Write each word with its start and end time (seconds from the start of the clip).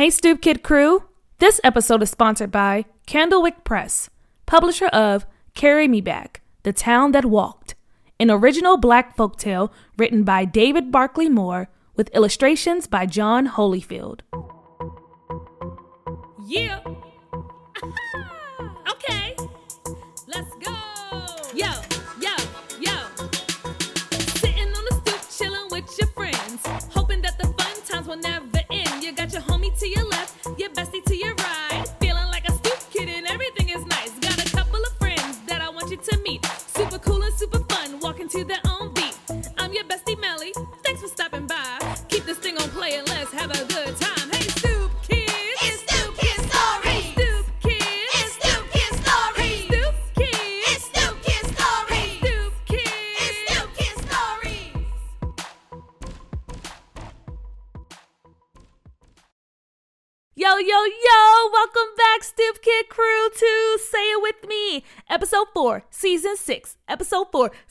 Hey, 0.00 0.08
Stoop 0.08 0.40
Kid 0.40 0.62
crew! 0.62 1.04
This 1.40 1.60
episode 1.62 2.02
is 2.02 2.08
sponsored 2.08 2.50
by 2.50 2.86
Candlewick 3.06 3.64
Press, 3.64 4.08
publisher 4.46 4.86
of 4.86 5.26
Carry 5.54 5.88
Me 5.88 6.00
Back, 6.00 6.40
The 6.62 6.72
Town 6.72 7.12
That 7.12 7.26
Walked, 7.26 7.74
an 8.18 8.30
original 8.30 8.78
black 8.78 9.14
folktale 9.14 9.70
written 9.98 10.24
by 10.24 10.46
David 10.46 10.90
Barclay 10.90 11.28
Moore 11.28 11.68
with 11.96 12.08
illustrations 12.14 12.86
by 12.86 13.04
John 13.04 13.46
Holyfield. 13.46 14.20
Yeah. 16.46 16.80
To 29.80 29.88
your 29.88 30.06
left, 30.08 30.46
your 30.58 30.68
bestie 30.70 31.02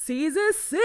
season 0.09 0.51
6! 0.51 0.81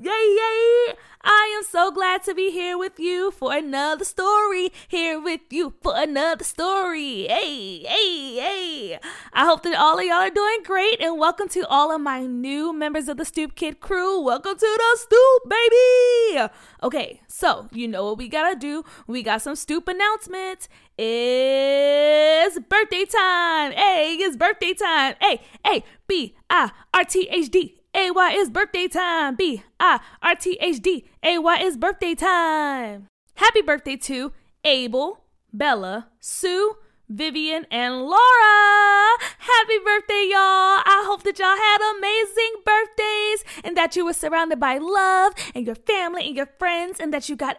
Yay, 0.00 0.10
yay! 0.10 0.94
I 1.24 1.52
am 1.56 1.64
so 1.64 1.90
glad 1.90 2.22
to 2.22 2.36
be 2.36 2.52
here 2.52 2.78
with 2.78 3.00
you 3.00 3.32
for 3.32 3.52
another 3.52 4.04
story. 4.04 4.70
Here 4.86 5.20
with 5.20 5.40
you 5.50 5.74
for 5.82 5.94
another 5.96 6.44
story. 6.44 7.26
Hey, 7.26 7.82
hey, 7.82 8.36
hey! 8.36 8.98
I 9.32 9.44
hope 9.44 9.64
that 9.64 9.74
all 9.74 9.98
of 9.98 10.04
y'all 10.04 10.18
are 10.18 10.30
doing 10.30 10.60
great, 10.62 11.00
and 11.00 11.18
welcome 11.18 11.48
to 11.48 11.66
all 11.66 11.92
of 11.92 12.00
my 12.00 12.26
new 12.26 12.72
members 12.72 13.08
of 13.08 13.16
the 13.16 13.24
Stoop 13.24 13.56
Kid 13.56 13.80
crew. 13.80 14.20
Welcome 14.20 14.56
to 14.56 14.78
the 14.78 14.98
Stoop, 15.00 15.50
baby! 15.50 16.48
Okay, 16.84 17.20
so 17.26 17.66
you 17.72 17.88
know 17.88 18.04
what 18.04 18.18
we 18.18 18.28
gotta 18.28 18.54
do. 18.54 18.84
We 19.08 19.24
got 19.24 19.42
some 19.42 19.56
Stoop 19.56 19.88
announcements. 19.88 20.68
It's 20.96 22.56
birthday 22.60 23.04
time. 23.04 23.72
Hey, 23.72 24.16
it's 24.20 24.36
birthday 24.36 24.74
time. 24.74 25.16
Hey, 25.20 25.40
hey, 25.64 25.82
B 26.06 26.36
I 26.48 26.70
R 26.94 27.02
T 27.02 27.28
H 27.32 27.50
D. 27.50 27.77
A 27.98 28.12
Y 28.12 28.30
is 28.30 28.48
birthday 28.48 28.86
time. 28.86 29.34
B 29.34 29.64
I 29.80 29.98
R 30.22 30.36
T 30.36 30.56
H 30.60 30.78
D. 30.80 31.04
A 31.24 31.38
Y 31.38 31.58
is 31.58 31.76
birthday 31.76 32.14
time. 32.14 33.08
Happy 33.34 33.60
birthday 33.60 33.96
to 33.96 34.32
Abel, 34.62 35.24
Bella, 35.52 36.06
Sue, 36.20 36.76
Vivian, 37.08 37.66
and 37.72 38.02
Laura. 38.02 39.18
Happy 39.38 39.78
birthday, 39.84 40.28
y'all. 40.30 40.78
I 40.86 41.02
hope 41.08 41.24
that 41.24 41.40
y'all 41.40 41.56
had 41.56 41.96
amazing 41.98 42.62
birthdays 42.64 43.64
and 43.64 43.76
that 43.76 43.96
you 43.96 44.04
were 44.04 44.12
surrounded 44.12 44.60
by 44.60 44.78
love 44.78 45.32
and 45.52 45.66
your 45.66 45.74
family 45.74 46.24
and 46.28 46.36
your 46.36 46.48
friends 46.56 47.00
and 47.00 47.12
that 47.12 47.28
you 47.28 47.34
got 47.34 47.56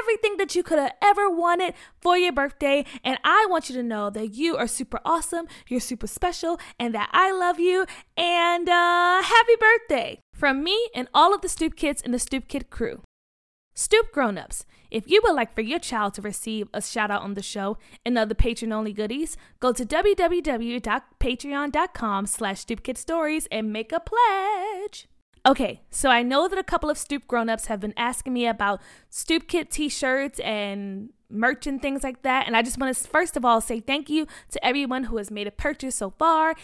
everything 0.00 0.36
that 0.36 0.54
you 0.54 0.62
could 0.62 0.78
have 0.78 0.94
ever 1.02 1.28
wanted 1.28 1.74
for 2.00 2.16
your 2.16 2.32
birthday. 2.32 2.84
And 3.04 3.18
I 3.24 3.46
want 3.48 3.68
you 3.68 3.76
to 3.76 3.82
know 3.82 4.10
that 4.10 4.34
you 4.34 4.56
are 4.56 4.66
super 4.66 5.00
awesome, 5.04 5.46
you're 5.68 5.80
super 5.80 6.06
special, 6.06 6.58
and 6.78 6.94
that 6.94 7.10
I 7.12 7.32
love 7.32 7.58
you. 7.58 7.86
And 8.16 8.68
uh, 8.68 9.22
happy 9.22 9.56
birthday 9.58 10.20
from 10.34 10.62
me 10.62 10.88
and 10.94 11.08
all 11.12 11.34
of 11.34 11.40
the 11.40 11.48
Stoop 11.48 11.76
Kids 11.76 12.02
and 12.02 12.12
the 12.12 12.18
Stoop 12.18 12.48
Kid 12.48 12.70
crew. 12.70 13.02
Stoop 13.74 14.12
grown-ups, 14.12 14.66
if 14.92 15.10
you 15.10 15.20
would 15.24 15.34
like 15.34 15.52
for 15.54 15.62
your 15.62 15.78
child 15.78 16.12
to 16.14 16.22
receive 16.22 16.68
a 16.74 16.82
shout 16.82 17.10
out 17.10 17.22
on 17.22 17.32
the 17.32 17.42
show 17.42 17.78
and 18.04 18.18
other 18.18 18.34
patron-only 18.34 18.92
goodies, 18.92 19.38
go 19.58 19.72
to 19.72 19.86
www.patreon.com 19.86 22.26
slash 22.26 22.66
stoopkidstories 22.66 23.46
and 23.50 23.72
make 23.72 23.90
a 23.90 24.00
pledge. 24.00 25.08
Okay, 25.44 25.80
so 25.90 26.08
I 26.08 26.22
know 26.22 26.46
that 26.46 26.58
a 26.58 26.62
couple 26.62 26.88
of 26.88 26.96
Stoop 26.96 27.26
grown-ups 27.26 27.66
have 27.66 27.80
been 27.80 27.94
asking 27.96 28.32
me 28.32 28.46
about 28.46 28.80
Stoop 29.10 29.48
Kid 29.48 29.70
t-shirts 29.70 30.38
and 30.38 31.10
merch 31.28 31.66
and 31.66 31.82
things 31.82 32.04
like 32.04 32.22
that, 32.22 32.46
and 32.46 32.56
I 32.56 32.62
just 32.62 32.78
want 32.78 32.96
to 32.96 33.08
first 33.08 33.36
of 33.36 33.44
all 33.44 33.60
say 33.60 33.80
thank 33.80 34.08
you 34.08 34.26
to 34.50 34.64
everyone 34.64 35.04
who 35.04 35.16
has 35.16 35.32
made 35.32 35.48
a 35.48 35.50
purchase 35.50 35.96
so 35.96 36.10
far. 36.10 36.54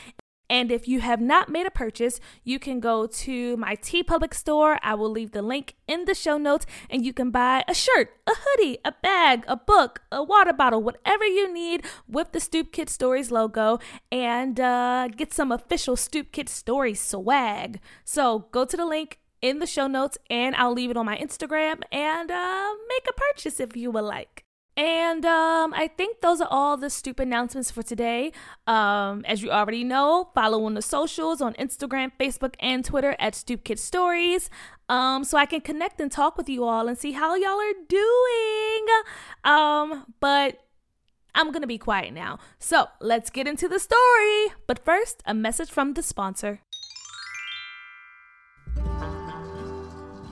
And 0.51 0.73
if 0.73 0.89
you 0.89 1.01
have 1.01 1.21
not 1.21 1.51
made 1.51 1.67
a 1.67 1.71
purchase, 1.71 2.21
you 2.43 2.59
can 2.59 2.81
go 2.81 3.07
to 3.07 3.57
my 3.59 3.77
TeePublic 3.77 4.33
store. 4.33 4.79
I 4.83 4.95
will 4.95 5.11
leave 5.11 5.33
the 5.33 5.43
link 5.43 5.75
in 5.87 6.07
the 6.07 6.15
show 6.15 6.39
notes, 6.39 6.67
and 6.89 7.05
you 7.05 7.13
can 7.13 7.31
buy 7.31 7.65
a 7.69 7.75
shirt, 7.75 8.17
a 8.27 8.33
hoodie, 8.35 8.79
a 8.85 8.93
bag, 9.03 9.45
a 9.47 9.57
book, 9.57 10.01
a 10.11 10.23
water 10.23 10.53
bottle, 10.53 10.83
whatever 10.83 11.25
you 11.25 11.53
need 11.53 11.85
with 12.09 12.33
the 12.33 12.41
Stoop 12.41 12.73
Kid 12.73 12.89
Stories 12.89 13.31
logo, 13.31 13.79
and 14.11 14.59
uh, 14.59 15.09
get 15.09 15.35
some 15.35 15.53
official 15.53 15.97
Stoop 15.97 16.33
Kid 16.33 16.49
Stories 16.49 17.01
swag. 17.01 17.81
So 18.05 18.47
go 18.51 18.65
to 18.65 18.77
the 18.77 18.87
link 18.87 19.19
in 19.43 19.59
the 19.59 19.67
show 19.67 19.87
notes, 19.87 20.19
and 20.31 20.57
I'll 20.57 20.73
leave 20.73 20.91
it 20.91 20.97
on 20.97 21.07
my 21.07 21.19
Instagram, 21.19 21.83
and 21.93 22.31
uh, 22.31 22.71
make 22.89 23.07
a 23.09 23.13
purchase 23.13 23.61
if 23.61 23.77
you 23.77 23.91
would 23.91 24.05
like. 24.05 24.48
And 24.78 25.27
um, 25.27 25.75
I 25.75 25.89
think 25.89 26.21
those 26.21 26.41
are 26.41 26.47
all 26.49 26.77
the 26.77 26.89
stupid 26.89 27.27
announcements 27.27 27.69
for 27.69 27.83
today. 27.83 28.31
Um, 28.69 29.25
as 29.27 29.43
you 29.43 29.50
already 29.50 29.83
know, 29.83 30.31
follow 30.37 30.65
on 30.66 30.75
the 30.75 30.83
socials 30.83 31.41
on 31.43 31.55
Instagram, 31.55 32.12
Facebook, 32.19 32.55
and 32.61 32.84
Twitter 32.84 33.17
at 33.19 33.34
Stoop 33.34 33.65
Kid 33.65 33.81
Stories. 33.81 34.50
Um, 34.88 35.25
so 35.25 35.37
I 35.37 35.47
can 35.47 35.62
connect 35.62 36.00
and 36.00 36.12
talk 36.12 36.38
with 36.38 36.49
you 36.49 36.62
all 36.62 36.87
and 36.87 36.97
see 36.97 37.11
how 37.11 37.34
y'all 37.34 37.61
are 37.61 37.72
doing. 37.88 38.87
Um, 39.43 40.15
but 40.21 40.61
I'm 41.34 41.50
gonna 41.50 41.67
be 41.67 41.78
quiet 41.78 42.15
now. 42.15 42.38
So 42.61 42.87
let's 43.00 43.31
get 43.31 43.49
into 43.49 43.67
the 43.67 43.81
story. 43.81 44.55
But 44.69 44.84
first, 44.84 45.25
a 45.27 45.34
message 45.34 45.72
from 45.72 45.94
the 45.94 46.05
sponsor. 46.05 46.61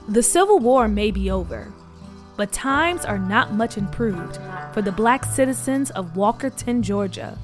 The 0.07 0.23
Civil 0.23 0.59
War 0.59 0.87
may 0.87 1.11
be 1.11 1.29
over, 1.29 1.73
but 2.37 2.51
times 2.51 3.03
are 3.03 3.17
not 3.17 3.53
much 3.53 3.77
improved 3.77 4.37
for 4.71 4.81
the 4.83 4.91
black 4.91 5.25
citizens 5.25 5.89
of 5.91 6.13
Walkerton, 6.13 6.81
Georgia. 6.81 7.37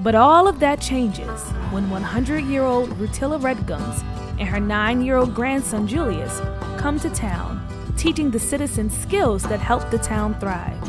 But 0.00 0.16
all 0.16 0.46
of 0.46 0.58
that 0.60 0.80
changes 0.80 1.40
when 1.70 1.88
100 1.88 2.44
year 2.44 2.62
old 2.62 2.90
Rutilla 2.98 3.40
Redgums 3.40 4.02
and 4.38 4.48
her 4.48 4.60
9 4.60 5.00
year 5.00 5.16
old 5.16 5.34
grandson 5.34 5.86
Julius 5.86 6.40
come 6.76 6.98
to 7.00 7.08
town, 7.08 7.66
teaching 7.96 8.30
the 8.30 8.40
citizens 8.40 8.94
skills 8.98 9.44
that 9.44 9.60
help 9.60 9.88
the 9.90 9.98
town 9.98 10.38
thrive. 10.38 10.80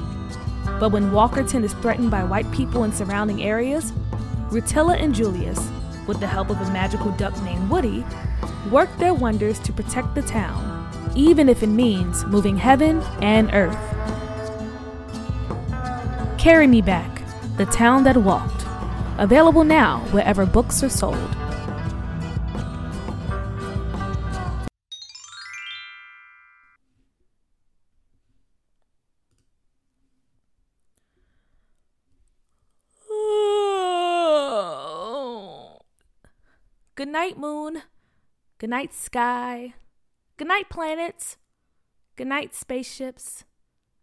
But 0.80 0.92
when 0.92 1.12
Walkerton 1.12 1.64
is 1.64 1.74
threatened 1.75 2.12
by 2.12 2.24
white 2.24 2.52
people 2.52 2.84
in 2.84 2.92
surrounding 2.92 3.44
areas, 3.44 3.94
Rutilla 4.50 5.02
and 5.02 5.14
Julius, 5.14 5.69
with 6.08 6.19
the 6.19 6.28
help 6.28 6.50
of 6.50 6.59
a 6.59 6.72
magical 6.72 7.12
duck 7.12 7.40
named 7.44 7.69
Woody, 7.69 8.04
work 8.72 8.90
their 8.98 9.14
wonders 9.14 9.59
to 9.59 9.72
protect 9.72 10.16
the 10.16 10.22
town 10.24 10.77
even 11.16 11.50
if 11.50 11.63
it 11.63 11.68
means 11.68 12.25
moving 12.25 12.57
heaven 12.57 13.01
and 13.22 13.50
earth. 13.53 13.78
Carry 16.38 16.68
Me 16.68 16.81
Back, 16.81 17.22
The 17.57 17.66
Town 17.66 18.03
That 18.03 18.18
Walked. 18.18 18.66
Available 19.18 19.63
now 19.63 20.00
wherever 20.12 20.45
books 20.45 20.84
are 20.84 20.90
sold. 20.90 21.18
Good 36.95 37.10
night, 37.10 37.38
moon. 37.38 37.83
Good 38.57 38.71
night, 38.71 38.92
sky. 38.92 39.75
Good 40.38 40.48
night, 40.48 40.69
planets. 40.69 41.38
Good 42.16 42.28
night, 42.28 42.54
spaceships. 42.54 43.44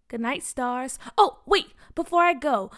Good 0.08 0.20
night, 0.20 0.42
stars. 0.42 0.98
Oh, 1.16 1.40
wait, 1.46 1.74
before 1.94 2.22
I 2.22 2.34
go, 2.34 2.70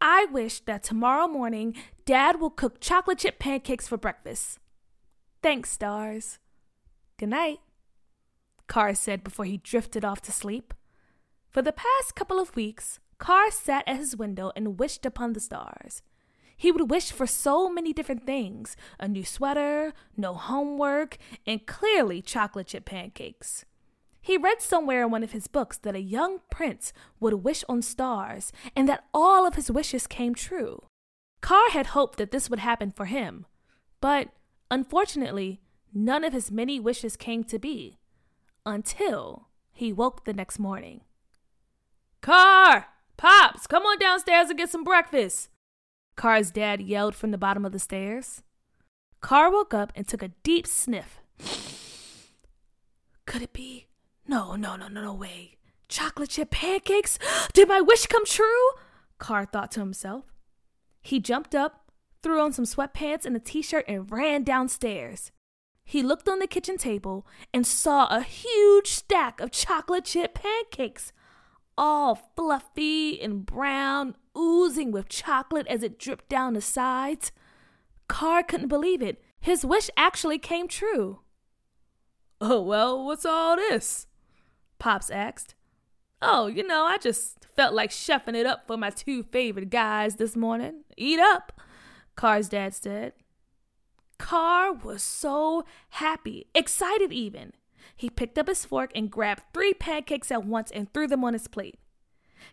I 0.00 0.26
wish 0.26 0.60
that 0.60 0.84
tomorrow 0.84 1.26
morning 1.26 1.74
Dad 2.04 2.40
will 2.40 2.50
cook 2.50 2.80
chocolate 2.80 3.18
chip 3.18 3.40
pancakes 3.40 3.88
for 3.88 3.96
breakfast. 3.96 4.60
Thanks, 5.42 5.70
stars. 5.70 6.38
Good 7.18 7.30
night, 7.30 7.58
Carr 8.68 8.94
said 8.94 9.24
before 9.24 9.46
he 9.46 9.58
drifted 9.58 10.04
off 10.04 10.20
to 10.22 10.32
sleep. 10.32 10.72
For 11.50 11.62
the 11.62 11.72
past 11.72 12.14
couple 12.14 12.38
of 12.38 12.54
weeks, 12.54 13.00
Carr 13.18 13.50
sat 13.50 13.82
at 13.86 13.96
his 13.96 14.16
window 14.16 14.52
and 14.54 14.78
wished 14.78 15.04
upon 15.04 15.32
the 15.32 15.40
stars. 15.40 16.02
He 16.56 16.72
would 16.72 16.90
wish 16.90 17.12
for 17.12 17.26
so 17.26 17.68
many 17.68 17.92
different 17.92 18.24
things 18.24 18.76
a 18.98 19.06
new 19.06 19.24
sweater, 19.24 19.92
no 20.16 20.34
homework, 20.34 21.18
and 21.46 21.66
clearly 21.66 22.22
chocolate 22.22 22.68
chip 22.68 22.86
pancakes. 22.86 23.64
He 24.20 24.36
read 24.36 24.60
somewhere 24.60 25.04
in 25.04 25.10
one 25.10 25.22
of 25.22 25.32
his 25.32 25.46
books 25.46 25.78
that 25.78 25.94
a 25.94 26.00
young 26.00 26.40
prince 26.50 26.92
would 27.20 27.44
wish 27.44 27.62
on 27.68 27.82
stars 27.82 28.52
and 28.74 28.88
that 28.88 29.04
all 29.14 29.46
of 29.46 29.54
his 29.54 29.70
wishes 29.70 30.06
came 30.06 30.34
true. 30.34 30.82
Carr 31.40 31.70
had 31.70 31.88
hoped 31.88 32.18
that 32.18 32.32
this 32.32 32.50
would 32.50 32.58
happen 32.58 32.90
for 32.90 33.04
him, 33.04 33.46
but 34.00 34.30
unfortunately, 34.70 35.60
none 35.94 36.24
of 36.24 36.32
his 36.32 36.50
many 36.50 36.80
wishes 36.80 37.16
came 37.16 37.44
to 37.44 37.58
be 37.58 37.98
until 38.64 39.46
he 39.72 39.92
woke 39.92 40.24
the 40.24 40.32
next 40.32 40.58
morning. 40.58 41.02
Carr! 42.20 42.88
Pops, 43.16 43.66
come 43.66 43.84
on 43.84 43.98
downstairs 43.98 44.48
and 44.48 44.58
get 44.58 44.70
some 44.70 44.82
breakfast. 44.84 45.50
Car's 46.16 46.50
dad 46.50 46.80
yelled 46.80 47.14
from 47.14 47.30
the 47.30 47.38
bottom 47.38 47.64
of 47.64 47.72
the 47.72 47.78
stairs. 47.78 48.42
Car 49.20 49.50
woke 49.50 49.74
up 49.74 49.92
and 49.94 50.08
took 50.08 50.22
a 50.22 50.32
deep 50.42 50.66
sniff. 50.66 51.20
Could 53.26 53.42
it 53.42 53.52
be? 53.52 53.86
No, 54.26 54.56
no, 54.56 54.76
no, 54.76 54.88
no, 54.88 55.02
no 55.02 55.14
way. 55.14 55.56
Chocolate 55.88 56.30
chip 56.30 56.50
pancakes? 56.50 57.18
Did 57.52 57.68
my 57.68 57.80
wish 57.80 58.06
come 58.06 58.24
true? 58.24 58.70
Car 59.18 59.44
thought 59.44 59.70
to 59.72 59.80
himself. 59.80 60.24
He 61.02 61.20
jumped 61.20 61.54
up, 61.54 61.90
threw 62.22 62.40
on 62.40 62.52
some 62.52 62.64
sweatpants 62.64 63.24
and 63.24 63.36
a 63.36 63.40
t 63.40 63.62
shirt, 63.62 63.84
and 63.86 64.10
ran 64.10 64.42
downstairs. 64.42 65.30
He 65.84 66.02
looked 66.02 66.28
on 66.28 66.40
the 66.40 66.48
kitchen 66.48 66.78
table 66.78 67.26
and 67.54 67.64
saw 67.64 68.06
a 68.08 68.22
huge 68.22 68.88
stack 68.88 69.40
of 69.40 69.52
chocolate 69.52 70.04
chip 70.04 70.34
pancakes, 70.34 71.12
all 71.78 72.14
fluffy 72.36 73.20
and 73.20 73.44
brown, 73.44 74.16
oozing 74.36 74.92
with 74.92 75.08
chocolate 75.08 75.66
as 75.66 75.82
it 75.82 75.98
dripped 75.98 76.28
down 76.28 76.54
the 76.54 76.60
sides. 76.60 77.32
Car 78.08 78.42
couldn't 78.42 78.68
believe 78.68 79.02
it. 79.02 79.22
His 79.40 79.64
wish 79.64 79.90
actually 79.96 80.38
came 80.38 80.68
true. 80.68 81.20
Oh, 82.40 82.60
well, 82.60 83.04
what's 83.04 83.24
all 83.24 83.56
this? 83.56 84.06
Pops 84.78 85.10
asked. 85.10 85.54
Oh, 86.20 86.46
you 86.46 86.66
know, 86.66 86.84
I 86.84 86.98
just 86.98 87.46
felt 87.54 87.74
like 87.74 87.90
chefing 87.90 88.34
it 88.34 88.46
up 88.46 88.66
for 88.66 88.76
my 88.76 88.90
two 88.90 89.22
favorite 89.22 89.70
guys 89.70 90.16
this 90.16 90.36
morning. 90.36 90.84
Eat 90.96 91.20
up, 91.20 91.60
Car's 92.14 92.48
dad 92.48 92.74
said. 92.74 93.12
Car 94.18 94.72
was 94.72 95.02
so 95.02 95.64
happy, 95.90 96.46
excited 96.54 97.12
even. 97.12 97.52
He 97.94 98.10
picked 98.10 98.38
up 98.38 98.48
his 98.48 98.64
fork 98.64 98.90
and 98.94 99.10
grabbed 99.10 99.42
three 99.52 99.74
pancakes 99.74 100.30
at 100.30 100.44
once 100.44 100.70
and 100.70 100.92
threw 100.92 101.06
them 101.06 101.24
on 101.24 101.34
his 101.34 101.48
plate. 101.48 101.78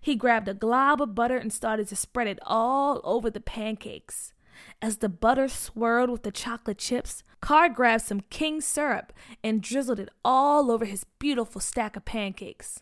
He 0.01 0.15
grabbed 0.15 0.47
a 0.47 0.53
glob 0.53 1.01
of 1.01 1.15
butter 1.15 1.37
and 1.37 1.51
started 1.51 1.87
to 1.89 1.95
spread 1.95 2.27
it 2.27 2.39
all 2.43 3.01
over 3.03 3.29
the 3.29 3.39
pancakes. 3.39 4.33
As 4.81 4.97
the 4.97 5.09
butter 5.09 5.47
swirled 5.47 6.09
with 6.09 6.23
the 6.23 6.31
chocolate 6.31 6.77
chips, 6.77 7.23
Car 7.41 7.69
grabbed 7.69 8.03
some 8.03 8.21
king 8.29 8.61
syrup 8.61 9.11
and 9.43 9.61
drizzled 9.61 9.99
it 9.99 10.09
all 10.23 10.71
over 10.71 10.85
his 10.85 11.05
beautiful 11.19 11.59
stack 11.59 11.95
of 11.95 12.05
pancakes. 12.05 12.81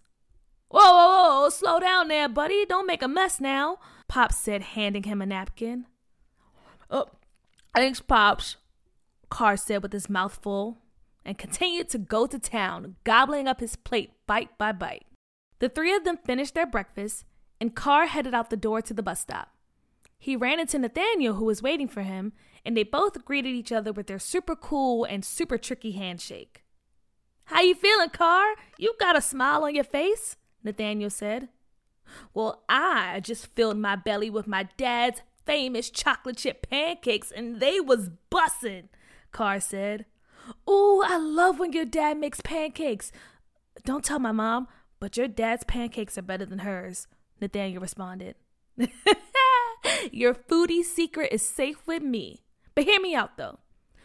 Whoa, 0.70 0.80
whoa, 0.80 1.42
whoa, 1.42 1.50
slow 1.50 1.80
down 1.80 2.08
there, 2.08 2.30
buddy. 2.30 2.66
Don't 2.66 2.88
make 2.88 3.02
a 3.02 3.08
mess 3.08 3.40
now, 3.40 3.78
Pops 4.08 4.38
said, 4.38 4.62
handing 4.62 5.04
him 5.04 5.22
a 5.22 5.26
napkin. 5.26 5.86
Oh, 6.90 7.08
thanks, 7.76 8.02
Pops, 8.02 8.58
Car 9.30 9.58
said 9.58 9.82
with 9.82 9.94
his 9.94 10.10
mouth 10.10 10.40
full, 10.42 10.78
and 11.26 11.38
continued 11.38 11.90
to 11.90 11.98
go 11.98 12.28
to 12.28 12.40
town, 12.40 12.96
gobbling 13.04 13.48
up 13.48 13.60
his 13.60 13.76
plate 13.76 14.12
bite 14.28 14.58
by 14.58 14.72
bite. 14.72 15.06
The 15.60 15.70
three 15.70 15.94
of 15.94 16.04
them 16.04 16.18
finished 16.18 16.56
their 16.56 16.66
breakfast, 16.66 17.26
and 17.60 17.76
Carr 17.76 18.08
headed 18.08 18.34
out 18.34 18.50
the 18.50 18.58
door 18.58 18.82
to 18.82 18.94
the 18.94 19.04
bus 19.04 19.20
stop. 19.20 19.50
He 20.18 20.36
ran 20.36 20.60
into 20.60 20.80
Nathaniel, 20.80 21.36
who 21.36 21.46
was 21.46 21.64
waiting 21.64 21.88
for 21.88 22.02
him, 22.02 22.34
and 22.66 22.78
they 22.78 22.84
both 22.84 23.26
greeted 23.26 23.54
each 23.54 23.72
other 23.72 23.92
with 23.92 24.08
their 24.08 24.20
super 24.20 24.56
cool 24.56 25.04
and 25.04 25.26
super 25.26 25.58
tricky 25.58 25.92
handshake. 25.92 26.64
How 27.46 27.62
you 27.62 27.76
feeling, 27.76 28.10
Carr? 28.10 28.56
You 28.78 28.94
got 29.00 29.18
a 29.18 29.22
smile 29.22 29.64
on 29.64 29.76
your 29.76 29.84
face, 29.84 30.38
Nathaniel 30.64 31.10
said. 31.10 31.50
Well, 32.34 32.64
I 32.70 33.20
just 33.20 33.48
filled 33.56 33.78
my 33.78 33.96
belly 33.96 34.30
with 34.30 34.48
my 34.48 34.70
dad's 34.78 35.22
famous 35.46 35.90
chocolate 35.90 36.38
chip 36.38 36.70
pancakes, 36.70 37.32
and 37.32 37.60
they 37.60 37.80
was 37.80 38.12
bussin', 38.32 38.90
Carr 39.32 39.60
said. 39.60 40.06
Ooh, 40.70 41.02
I 41.06 41.18
love 41.18 41.60
when 41.60 41.74
your 41.74 41.86
dad 41.86 42.18
makes 42.18 42.42
pancakes. 42.42 43.12
Don't 43.86 44.04
tell 44.04 44.20
my 44.20 44.32
mom, 44.32 44.68
but 45.00 45.18
your 45.18 45.28
dad's 45.28 45.64
pancakes 45.64 46.18
are 46.18 46.24
better 46.24 46.46
than 46.46 46.60
hers, 46.60 47.08
Nathaniel 47.40 47.82
responded. 47.82 48.36
your 50.12 50.34
foodie 50.34 50.84
secret 50.84 51.32
is 51.32 51.42
safe 51.42 51.86
with 51.86 52.04
me. 52.04 52.44
But 52.76 52.86
hear 52.86 53.02
me 53.02 53.16
out 53.16 53.38
though. 53.38 53.60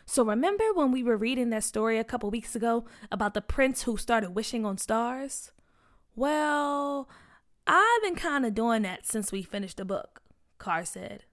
So 0.06 0.24
remember 0.24 0.72
when 0.72 0.92
we 0.92 1.02
were 1.02 1.16
reading 1.16 1.50
that 1.50 1.64
story 1.64 1.98
a 1.98 2.04
couple 2.04 2.30
weeks 2.30 2.54
ago 2.54 2.84
about 3.10 3.34
the 3.34 3.40
prince 3.40 3.82
who 3.82 3.96
started 3.96 4.30
wishing 4.30 4.64
on 4.64 4.78
stars? 4.78 5.50
Well, 6.14 7.08
I've 7.66 8.02
been 8.02 8.14
kind 8.14 8.46
of 8.46 8.54
doing 8.54 8.82
that 8.82 9.06
since 9.06 9.32
we 9.32 9.42
finished 9.42 9.78
the 9.78 9.84
book, 9.84 10.22
Car 10.58 10.84
said. 10.84 11.24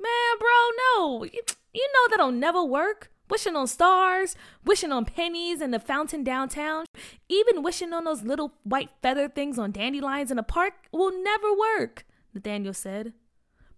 Man, 0.00 0.38
bro, 0.38 0.48
no. 0.96 1.24
You, 1.24 1.40
you 1.72 1.88
know 1.94 2.08
that'll 2.10 2.32
never 2.32 2.64
work. 2.64 3.10
Wishing 3.30 3.56
on 3.56 3.66
stars, 3.66 4.36
wishing 4.64 4.92
on 4.92 5.04
pennies 5.04 5.60
in 5.60 5.70
the 5.70 5.78
fountain 5.78 6.24
downtown, 6.24 6.86
even 7.28 7.62
wishing 7.62 7.92
on 7.92 8.04
those 8.04 8.22
little 8.22 8.54
white 8.64 8.90
feather 9.02 9.28
things 9.28 9.58
on 9.58 9.70
dandelions 9.70 10.30
in 10.30 10.36
the 10.36 10.42
park 10.42 10.74
will 10.92 11.12
never 11.22 11.48
work, 11.52 12.06
Nathaniel 12.32 12.72
said. 12.72 13.12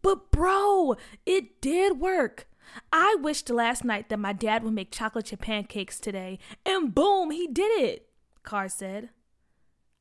But, 0.03 0.31
bro, 0.31 0.97
it 1.27 1.61
did 1.61 2.01
work. 2.01 2.47
I 2.93 3.17
wished 3.21 3.51
last 3.51 3.85
night 3.85 4.09
that 4.09 4.19
my 4.19 4.33
dad 4.33 4.63
would 4.63 4.73
make 4.73 4.93
chocolate 4.93 5.27
chip 5.27 5.41
pancakes 5.41 5.99
today, 5.99 6.39
and 6.65 6.95
boom, 6.95 7.31
he 7.31 7.47
did 7.49 7.81
it, 7.81 8.09
Car 8.45 8.69
said. 8.69 9.11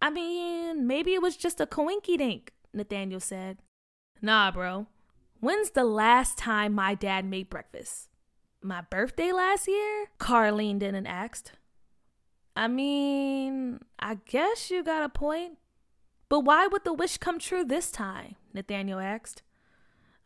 I 0.01 0.09
mean, 0.09 0.87
maybe 0.87 1.13
it 1.13 1.21
was 1.21 1.35
just 1.35 1.59
a 1.59 1.65
coinky 1.65 2.17
dink, 2.17 2.53
Nathaniel 2.73 3.19
said. 3.19 3.57
Nah, 4.21 4.51
bro. 4.51 4.87
When's 5.39 5.71
the 5.71 5.83
last 5.83 6.37
time 6.37 6.73
my 6.73 6.93
dad 6.93 7.25
made 7.25 7.49
breakfast? 7.49 8.08
My 8.61 8.81
birthday 8.81 9.31
last 9.31 9.67
year? 9.67 10.07
Car 10.17 10.51
leaned 10.51 10.83
in 10.83 10.93
and 10.93 11.07
asked. 11.07 11.53
I 12.55 12.67
mean, 12.67 13.79
I 13.99 14.17
guess 14.25 14.69
you 14.69 14.83
got 14.83 15.03
a 15.03 15.09
point. 15.09 15.57
But 16.27 16.41
why 16.41 16.67
would 16.67 16.83
the 16.83 16.93
wish 16.93 17.17
come 17.17 17.39
true 17.39 17.63
this 17.63 17.89
time? 17.89 18.35
Nathaniel 18.53 18.99
asked. 18.99 19.41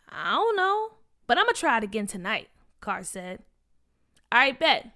I 0.10 0.32
don't 0.32 0.56
know, 0.56 0.94
but 1.28 1.38
I'm 1.38 1.46
gonna 1.46 1.54
try 1.54 1.78
it 1.78 1.84
again 1.84 2.08
tonight, 2.08 2.50
Car 2.82 3.04
said. 3.04 3.44
All 4.32 4.40
right, 4.40 4.60
bet. 4.60 4.92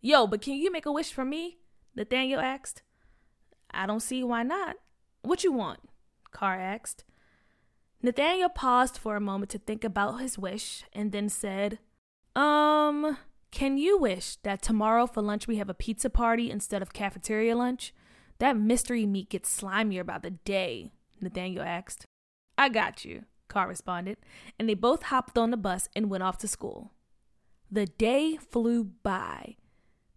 Yo, 0.00 0.26
but 0.26 0.42
can 0.42 0.54
you 0.54 0.70
make 0.70 0.86
a 0.86 0.92
wish 0.92 1.12
for 1.12 1.24
me? 1.24 1.58
Nathaniel 1.96 2.40
asked. 2.40 2.82
I 3.70 3.86
don't 3.86 4.00
see 4.00 4.22
why 4.22 4.42
not. 4.42 4.76
What 5.22 5.44
you 5.44 5.52
want? 5.52 5.80
Car 6.30 6.58
asked. 6.58 7.04
Nathaniel 8.02 8.48
paused 8.48 8.98
for 8.98 9.16
a 9.16 9.20
moment 9.20 9.50
to 9.50 9.58
think 9.58 9.82
about 9.82 10.20
his 10.20 10.38
wish 10.38 10.84
and 10.92 11.12
then 11.12 11.28
said, 11.28 11.78
Um, 12.34 13.18
can 13.50 13.76
you 13.76 13.98
wish 13.98 14.36
that 14.36 14.62
tomorrow 14.62 15.06
for 15.06 15.22
lunch 15.22 15.46
we 15.46 15.56
have 15.56 15.68
a 15.68 15.74
pizza 15.74 16.08
party 16.08 16.50
instead 16.50 16.82
of 16.82 16.92
cafeteria 16.92 17.54
lunch? 17.56 17.92
That 18.38 18.56
mystery 18.56 19.06
meat 19.06 19.28
gets 19.30 19.54
slimier 19.54 20.04
by 20.04 20.18
the 20.18 20.30
day, 20.30 20.92
Nathaniel 21.20 21.62
asked. 21.62 22.06
I 22.56 22.68
got 22.68 23.04
you, 23.04 23.24
Carr 23.48 23.68
responded, 23.68 24.16
and 24.58 24.68
they 24.68 24.74
both 24.74 25.04
hopped 25.04 25.36
on 25.36 25.50
the 25.50 25.56
bus 25.56 25.88
and 25.94 26.10
went 26.10 26.22
off 26.22 26.38
to 26.38 26.48
school. 26.48 26.92
The 27.70 27.86
day 27.86 28.36
flew 28.36 28.84
by. 28.84 29.56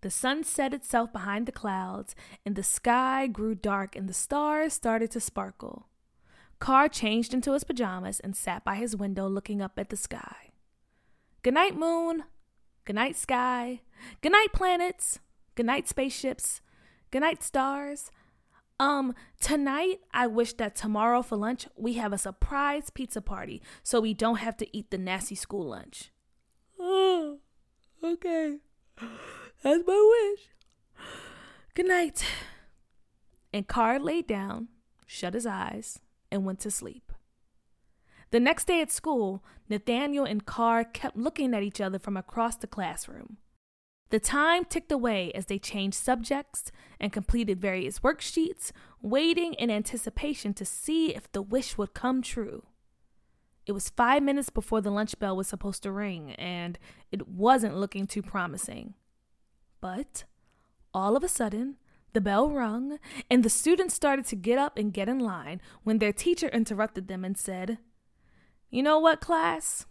The 0.02 0.10
sun 0.10 0.44
set 0.44 0.74
itself 0.74 1.12
behind 1.12 1.46
the 1.46 1.52
clouds, 1.52 2.16
and 2.46 2.56
the 2.56 2.64
sky 2.64 3.28
grew 3.28 3.56
dark, 3.56 3.96
and 3.96 4.08
the 4.08 4.14
stars 4.14 4.74
started 4.74 5.12
to 5.12 5.20
sparkle. 5.20 5.88
Carr 6.60 6.88
changed 6.88 7.34
into 7.34 7.54
his 7.54 7.64
pajamas 7.64 8.20
and 8.20 8.36
sat 8.36 8.64
by 8.64 8.76
his 8.76 8.96
window 8.96 9.28
looking 9.28 9.62
up 9.62 9.78
at 9.78 9.90
the 9.90 9.98
sky. 9.98 10.52
Good 11.46 11.54
night, 11.54 11.78
moon. 11.78 12.24
Good 12.86 12.96
night, 12.96 13.16
sky. 13.16 13.82
Good 14.22 14.32
night, 14.32 14.48
planets. 14.52 15.20
Good 15.54 15.68
night, 15.68 15.88
spaceships. 15.88 16.60
Good 17.12 17.20
night, 17.20 17.44
stars. 17.44 18.10
Um, 18.80 19.14
tonight, 19.40 20.00
I 20.12 20.26
wish 20.26 20.54
that 20.54 20.76
tomorrow 20.76 21.22
for 21.22 21.36
lunch 21.36 21.68
we 21.78 21.94
have 21.94 22.12
a 22.12 22.18
surprise 22.18 22.90
pizza 22.90 23.22
party 23.22 23.62
so 23.84 24.02
we 24.02 24.16
don't 24.16 24.38
have 24.38 24.58
to 24.58 24.76
eat 24.76 24.90
the 24.90 24.98
nasty 24.98 25.36
school 25.36 25.70
lunch. 25.70 26.10
Oh, 26.80 27.38
okay. 28.04 28.58
That's 29.62 29.84
my 29.86 30.32
wish. 30.32 31.06
Good 31.76 31.90
night. 31.90 32.26
And 33.54 33.68
Car 33.68 34.00
laid 34.00 34.26
down, 34.26 34.70
shut 35.06 35.36
his 35.36 35.46
eyes, 35.46 36.00
and 36.32 36.44
went 36.44 36.60
to 36.62 36.72
sleep. 36.72 37.05
The 38.36 38.42
next 38.42 38.68
day 38.68 38.82
at 38.82 38.92
school, 38.92 39.46
Nathaniel 39.70 40.26
and 40.26 40.46
Car 40.46 40.84
kept 40.84 41.16
looking 41.16 41.54
at 41.54 41.64
each 41.64 41.80
other 41.80 41.98
from 41.98 42.18
across 42.18 42.58
the 42.58 42.68
classroom. 42.68 43.38
The 44.10 44.20
time 44.20 44.66
ticked 44.66 44.92
away 44.92 45.32
as 45.32 45.46
they 45.46 45.58
changed 45.58 45.96
subjects 45.96 46.70
and 47.00 47.14
completed 47.14 47.62
various 47.62 48.00
worksheets, 48.00 48.74
waiting 49.02 49.54
in 49.54 49.72
anticipation 49.72 50.54
to 50.56 50.66
see 50.66 51.16
if 51.16 51.32
the 51.32 51.42
wish 51.42 51.78
would 51.78 51.94
come 51.94 52.22
true. 52.22 52.66
It 53.66 53.72
was 53.72 53.88
five 53.88 54.22
minutes 54.22 54.50
before 54.50 54.82
the 54.82 54.92
lunch 54.92 55.18
bell 55.18 55.38
was 55.38 55.48
supposed 55.48 55.82
to 55.84 55.92
ring, 55.94 56.34
and 56.34 56.78
it 57.14 57.30
wasn't 57.30 57.78
looking 57.78 58.06
too 58.06 58.22
promising. 58.22 58.96
But 59.80 60.26
all 60.94 61.16
of 61.16 61.24
a 61.24 61.30
sudden, 61.30 61.78
The 62.12 62.20
bell 62.20 62.50
rung, 62.50 62.98
and 63.30 63.44
the 63.44 63.50
students 63.50 63.94
started 63.94 64.26
to 64.28 64.38
get 64.38 64.58
up 64.58 64.78
and 64.78 64.94
get 64.94 65.08
in 65.08 65.20
line 65.20 65.62
when 65.84 66.00
their 66.00 66.14
teacher 66.14 66.48
interrupted 66.48 67.10
them 67.10 67.24
and 67.26 67.38
said, 67.38 67.78
You 68.76 68.84
know 68.84 69.00
what, 69.00 69.22
class? 69.22 69.86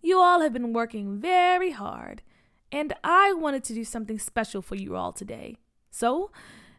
You 0.00 0.18
all 0.18 0.40
have 0.40 0.54
been 0.54 0.72
working 0.72 1.20
very 1.20 1.72
hard, 1.72 2.22
and 2.72 2.94
I 3.04 3.34
wanted 3.34 3.64
to 3.64 3.74
do 3.74 3.84
something 3.84 4.18
special 4.18 4.62
for 4.62 4.76
you 4.76 4.96
all 4.96 5.12
today. 5.12 5.58
So, 5.90 6.30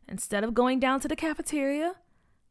instead 0.07 0.43
of 0.43 0.55
going 0.55 0.79
down 0.79 1.01
to 1.01 1.07
the 1.07 1.15
cafeteria, 1.15 1.97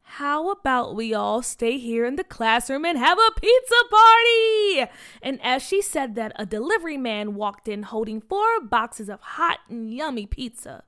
how 0.02 0.52
about 0.52 0.94
we 0.94 1.12
all 1.12 1.42
stay 1.42 1.76
here 1.76 2.04
in 2.06 2.14
the 2.14 2.22
classroom 2.22 2.84
and 2.84 2.96
have 2.98 3.18
a 3.18 3.40
pizza 3.40 3.74
party? 3.90 4.92
And 5.20 5.40
as 5.42 5.64
she 5.64 5.82
said 5.82 6.14
that, 6.14 6.30
a 6.36 6.46
delivery 6.46 6.96
man 6.96 7.34
walked 7.34 7.66
in 7.66 7.82
holding 7.82 8.20
four 8.20 8.60
boxes 8.60 9.08
of 9.08 9.20
hot 9.20 9.58
and 9.68 9.92
yummy 9.92 10.26
pizza. 10.26 10.84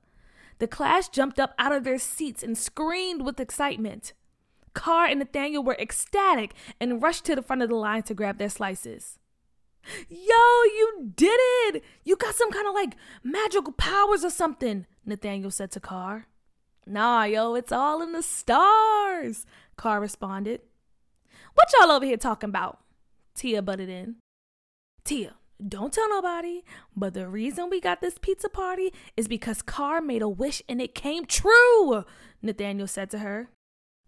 The 0.59 0.67
class 0.69 1.09
jumped 1.09 1.41
up 1.41 1.53
out 1.59 1.73
of 1.73 1.83
their 1.83 1.99
seats 1.99 2.41
and 2.41 2.57
screamed 2.57 3.23
with 3.23 3.41
excitement. 3.41 4.13
Carr 4.73 5.05
and 5.05 5.19
Nathaniel 5.19 5.63
were 5.63 5.77
ecstatic 5.79 6.53
and 6.79 7.01
rushed 7.01 7.25
to 7.25 7.35
the 7.35 7.41
front 7.41 7.61
of 7.61 7.69
the 7.69 7.75
line 7.75 8.03
to 8.03 8.13
grab 8.13 8.37
their 8.37 8.49
slices. 8.49 9.19
Yo, 10.09 10.17
you 10.17 11.11
did 11.15 11.39
it! 11.39 11.83
You 12.03 12.15
got 12.15 12.35
some 12.35 12.51
kind 12.51 12.67
of 12.67 12.73
like 12.73 12.95
magical 13.23 13.73
powers 13.73 14.23
or 14.23 14.29
something, 14.29 14.85
Nathaniel 15.05 15.51
said 15.51 15.71
to 15.71 15.79
Carr. 15.79 16.27
Nah, 16.85 17.23
yo, 17.23 17.55
it's 17.55 17.71
all 17.71 18.01
in 18.01 18.11
the 18.13 18.21
stars, 18.21 19.45
Carr 19.77 19.99
responded. 19.99 20.61
What 21.53 21.69
y'all 21.79 21.91
over 21.91 22.05
here 22.05 22.17
talking 22.17 22.49
about? 22.49 22.79
Tia 23.35 23.61
butted 23.61 23.89
in. 23.89 24.15
Tia, 25.03 25.35
don't 25.65 25.93
tell 25.93 26.09
nobody, 26.09 26.63
but 26.95 27.13
the 27.13 27.27
reason 27.27 27.69
we 27.69 27.79
got 27.79 28.01
this 28.01 28.17
pizza 28.17 28.49
party 28.49 28.93
is 29.15 29.27
because 29.27 29.61
Carr 29.61 30.01
made 30.01 30.21
a 30.21 30.29
wish 30.29 30.61
and 30.67 30.81
it 30.81 30.95
came 30.95 31.25
true, 31.25 32.05
Nathaniel 32.41 32.87
said 32.87 33.09
to 33.11 33.19
her. 33.19 33.49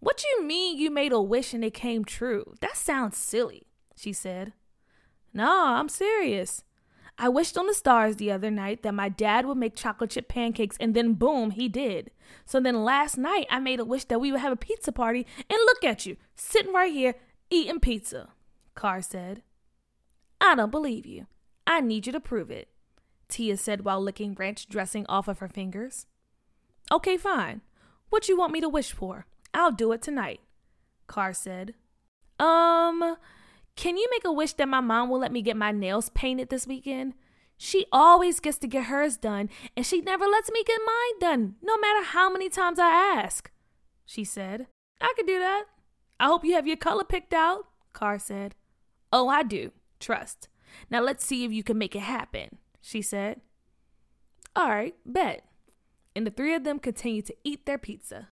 What 0.06 0.24
you 0.24 0.44
mean 0.44 0.78
you 0.78 0.92
made 0.92 1.14
a 1.14 1.20
wish 1.20 1.52
and 1.52 1.66
it 1.66 1.74
came 1.74 2.06
true? 2.06 2.54
That 2.62 2.78
sounds 2.78 3.18
silly, 3.18 3.64
she 3.96 4.14
said. 4.14 4.54
Nah, 5.34 5.80
I'm 5.80 5.90
serious. 5.90 6.64
I 7.18 7.28
wished 7.28 7.58
on 7.58 7.66
the 7.66 7.74
stars 7.74 8.18
the 8.18 8.32
other 8.32 8.52
night 8.52 8.84
that 8.84 8.94
my 8.94 9.10
dad 9.10 9.48
would 9.48 9.58
make 9.58 9.76
chocolate 9.76 10.12
chip 10.12 10.28
pancakes, 10.28 10.78
and 10.80 10.94
then 10.94 11.14
boom, 11.14 11.50
he 11.50 11.68
did. 11.68 12.12
So 12.46 12.60
then 12.60 12.84
last 12.84 13.18
night, 13.18 13.48
I 13.50 13.58
made 13.58 13.80
a 13.80 13.84
wish 13.84 14.04
that 14.06 14.22
we 14.22 14.32
would 14.32 14.42
have 14.42 14.52
a 14.52 14.56
pizza 14.56 14.92
party, 14.92 15.26
and 15.50 15.58
look 15.66 15.84
at 15.84 16.06
you, 16.06 16.18
sitting 16.36 16.72
right 16.72 16.94
here, 16.94 17.16
eating 17.50 17.80
pizza, 17.80 18.30
Carr 18.76 19.02
said. 19.02 19.42
I 20.40 20.54
don't 20.54 20.70
believe 20.70 21.08
you. 21.08 21.26
I 21.66 21.82
need 21.82 22.06
you 22.06 22.14
to 22.14 22.20
prove 22.20 22.52
it, 22.52 22.68
Tia 23.28 23.58
said 23.58 23.84
while 23.84 24.00
licking 24.00 24.36
ranch 24.36 24.70
dressing 24.70 25.08
off 25.10 25.28
of 25.28 25.40
her 25.40 25.50
fingers. 25.50 26.06
Okay, 26.92 27.18
fine. 27.18 27.62
What 28.12 28.30
you 28.30 28.38
want 28.38 28.54
me 28.54 28.62
to 28.62 28.70
wish 28.70 28.92
for? 28.92 29.26
I'll 29.56 29.72
do 29.72 29.94
it 29.94 30.02
tonight, 30.02 30.42
Carr 31.08 31.34
said. 31.34 31.76
Um, 32.38 33.16
can 33.78 33.96
you 33.96 34.06
make 34.12 34.26
a 34.26 34.32
wish 34.32 34.52
that 34.54 34.68
my 34.68 34.82
mom 34.82 35.10
will 35.10 35.20
let 35.20 35.32
me 35.32 35.42
get 35.42 35.56
my 35.56 35.72
nails 35.72 36.10
painted 36.10 36.50
this 36.50 36.68
weekend? 36.68 37.14
She 37.58 37.86
always 37.90 38.42
gets 38.42 38.58
to 38.60 38.68
get 38.68 38.88
hers 38.88 39.16
done, 39.16 39.50
and 39.78 39.86
she 39.86 40.02
never 40.02 40.26
lets 40.26 40.52
me 40.52 40.62
get 40.66 40.82
mine 40.86 41.20
done, 41.22 41.56
no 41.64 41.78
matter 41.78 42.04
how 42.04 42.30
many 42.30 42.50
times 42.50 42.80
I 42.80 42.90
ask. 42.90 43.50
She 44.06 44.26
said, 44.26 44.68
I 45.00 45.14
could 45.16 45.26
do 45.26 45.40
that. 45.40 45.64
I 46.20 46.26
hope 46.26 46.44
you 46.44 46.56
have 46.56 46.68
your 46.68 46.76
color 46.76 47.06
picked 47.06 47.34
out, 47.34 47.66
Carr 47.94 48.20
said. 48.20 48.56
Oh, 49.14 49.30
I 49.30 49.44
do. 49.44 49.72
Trust. 50.02 50.50
Now 50.90 51.00
let's 51.00 51.26
see 51.26 51.46
if 51.46 51.54
you 51.54 51.64
can 51.64 51.78
make 51.78 51.96
it 51.96 52.02
happen, 52.02 52.58
she 52.82 53.02
said. 53.02 53.40
All 54.54 54.68
right, 54.68 54.96
bet. 55.06 55.46
And 56.14 56.28
the 56.28 56.32
three 56.32 56.54
of 56.54 56.66
them 56.66 56.78
continued 56.78 57.26
to 57.28 57.36
eat 57.46 57.66
their 57.66 57.78
pizza. 57.78 58.28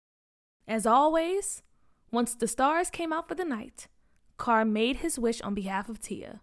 As 0.69 0.85
always, 0.85 1.63
once 2.11 2.35
the 2.35 2.47
stars 2.47 2.91
came 2.91 3.11
out 3.11 3.27
for 3.27 3.33
the 3.33 3.43
night, 3.43 3.87
Carr 4.37 4.63
made 4.63 4.97
his 4.97 5.17
wish 5.17 5.41
on 5.41 5.55
behalf 5.55 5.89
of 5.89 5.99
Tia. 5.99 6.41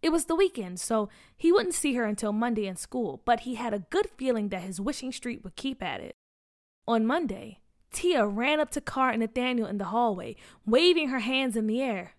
It 0.00 0.10
was 0.10 0.26
the 0.26 0.36
weekend, 0.36 0.78
so 0.78 1.08
he 1.36 1.50
wouldn't 1.50 1.74
see 1.74 1.94
her 1.94 2.04
until 2.04 2.32
Monday 2.32 2.68
in 2.68 2.76
school, 2.76 3.22
but 3.24 3.40
he 3.40 3.56
had 3.56 3.74
a 3.74 3.80
good 3.90 4.08
feeling 4.16 4.50
that 4.50 4.62
his 4.62 4.80
wishing 4.80 5.10
streak 5.10 5.42
would 5.42 5.56
keep 5.56 5.82
at 5.82 6.00
it. 6.00 6.14
On 6.86 7.04
Monday, 7.04 7.58
Tia 7.92 8.24
ran 8.24 8.60
up 8.60 8.70
to 8.70 8.80
Carr 8.80 9.10
and 9.10 9.18
Nathaniel 9.18 9.66
in 9.66 9.78
the 9.78 9.86
hallway, 9.86 10.36
waving 10.64 11.08
her 11.08 11.18
hands 11.18 11.56
in 11.56 11.66
the 11.66 11.82
air. 11.82 12.12